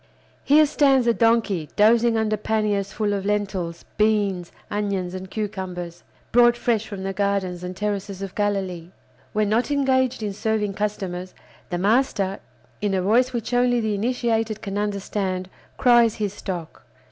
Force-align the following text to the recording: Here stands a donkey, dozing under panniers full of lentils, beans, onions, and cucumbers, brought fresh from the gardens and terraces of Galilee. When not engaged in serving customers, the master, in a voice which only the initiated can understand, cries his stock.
Here 0.43 0.65
stands 0.65 1.05
a 1.05 1.13
donkey, 1.13 1.69
dozing 1.75 2.17
under 2.17 2.35
panniers 2.35 2.91
full 2.91 3.13
of 3.13 3.23
lentils, 3.23 3.85
beans, 3.99 4.51
onions, 4.71 5.13
and 5.13 5.29
cucumbers, 5.29 6.01
brought 6.31 6.57
fresh 6.57 6.87
from 6.87 7.03
the 7.03 7.13
gardens 7.13 7.63
and 7.63 7.77
terraces 7.77 8.23
of 8.23 8.33
Galilee. 8.33 8.89
When 9.31 9.47
not 9.49 9.69
engaged 9.69 10.23
in 10.23 10.33
serving 10.33 10.73
customers, 10.73 11.35
the 11.69 11.77
master, 11.77 12.39
in 12.81 12.95
a 12.95 13.01
voice 13.03 13.31
which 13.31 13.53
only 13.53 13.79
the 13.79 13.93
initiated 13.93 14.63
can 14.63 14.79
understand, 14.79 15.51
cries 15.77 16.15
his 16.15 16.33
stock. 16.33 16.83